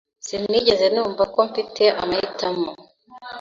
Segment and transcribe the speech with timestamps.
[0.25, 2.71] Sinigeze numva ko mfite amahitamo.